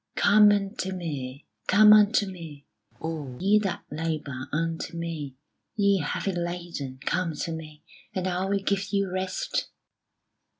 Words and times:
"Come 0.15 0.51
unto 0.51 0.93
Me, 0.95 1.45
come 1.67 1.93
unto 1.93 2.25
Me 2.25 2.65
All 2.99 3.37
ye 3.39 3.59
that 3.59 3.83
labour, 3.91 4.47
unto 4.51 4.97
Me 4.97 5.35
Ye 5.75 5.99
heavy 5.99 6.31
laden, 6.31 6.97
come 7.05 7.35
to 7.35 7.51
Me 7.51 7.83
And 8.15 8.25
I 8.25 8.45
will 8.45 8.57
give 8.57 8.91
you 8.93 9.11
rest." 9.11 9.67